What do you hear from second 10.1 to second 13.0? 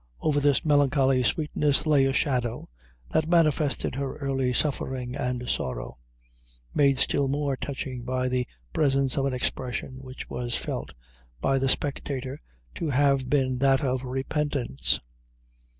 was felt by the spectator to